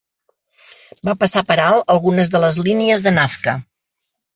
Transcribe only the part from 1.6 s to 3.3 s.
alt algunes de les línies de